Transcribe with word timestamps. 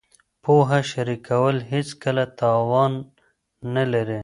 پوهه 0.43 0.79
شریکول 0.91 1.57
هېڅکله 1.71 2.23
تاوان 2.39 2.93
نه 3.75 3.83
لري. 3.93 4.19